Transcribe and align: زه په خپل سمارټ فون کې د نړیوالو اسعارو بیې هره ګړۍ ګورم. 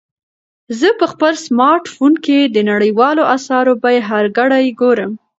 زه 0.79 0.89
په 0.99 1.05
خپل 1.11 1.33
سمارټ 1.45 1.83
فون 1.93 2.13
کې 2.25 2.39
د 2.55 2.57
نړیوالو 2.71 3.23
اسعارو 3.35 3.73
بیې 3.83 3.99
هره 4.07 4.29
ګړۍ 4.37 4.67
ګورم. 4.81 5.11